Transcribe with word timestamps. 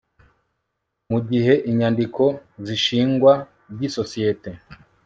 mu 1.11 1.19
gihe 1.29 1.53
inyandiko 1.69 2.23
z 2.65 2.67
ishingwa 2.77 3.33
ry 3.73 3.81
isosiyete 3.89 4.51